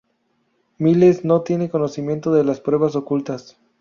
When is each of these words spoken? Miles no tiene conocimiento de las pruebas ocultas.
Miles 0.79 1.23
no 1.25 1.43
tiene 1.43 1.69
conocimiento 1.69 2.33
de 2.33 2.43
las 2.43 2.59
pruebas 2.59 2.95
ocultas. 2.95 3.59